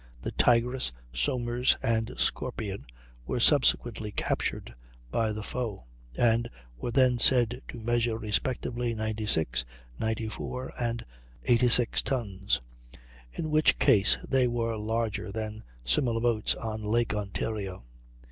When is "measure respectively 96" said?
7.79-9.63